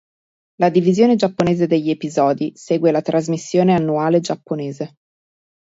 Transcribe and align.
La 0.57 0.69
divisione 0.71 1.15
giapponese 1.15 1.67
degli 1.67 1.91
episodi 1.91 2.53
segue 2.55 2.89
la 2.91 3.03
trasmissione 3.03 3.75
annuale 3.75 4.19
giapponese. 4.19 4.95